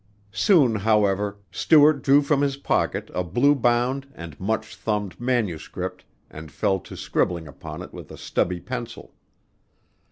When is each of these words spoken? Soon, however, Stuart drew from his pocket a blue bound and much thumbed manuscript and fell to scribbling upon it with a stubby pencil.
Soon, 0.33 0.77
however, 0.77 1.37
Stuart 1.51 2.01
drew 2.01 2.23
from 2.23 2.41
his 2.41 2.57
pocket 2.57 3.11
a 3.13 3.23
blue 3.23 3.53
bound 3.53 4.11
and 4.15 4.39
much 4.39 4.75
thumbed 4.75 5.19
manuscript 5.21 6.05
and 6.27 6.51
fell 6.51 6.79
to 6.79 6.97
scribbling 6.97 7.47
upon 7.47 7.83
it 7.83 7.93
with 7.93 8.09
a 8.09 8.17
stubby 8.17 8.59
pencil. 8.61 9.13